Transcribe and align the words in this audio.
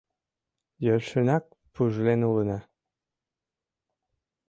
Йӧршынак 0.85 1.45
пужлен 1.73 2.21
улына. 2.29 2.59